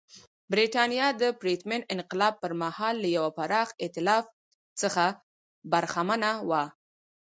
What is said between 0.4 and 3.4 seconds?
برېټانیا د پرتمین انقلاب پر مهال له یوه